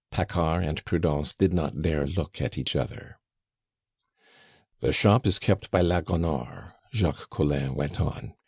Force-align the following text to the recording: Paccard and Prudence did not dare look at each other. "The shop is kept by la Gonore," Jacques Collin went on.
Paccard 0.09 0.63
and 0.67 0.83
Prudence 0.83 1.31
did 1.31 1.53
not 1.53 1.79
dare 1.83 2.07
look 2.07 2.41
at 2.41 2.57
each 2.57 2.75
other. 2.75 3.19
"The 4.79 4.91
shop 4.93 5.27
is 5.27 5.37
kept 5.37 5.69
by 5.69 5.81
la 5.81 6.01
Gonore," 6.01 6.73
Jacques 6.91 7.29
Collin 7.29 7.75
went 7.75 8.01
on. 8.01 8.33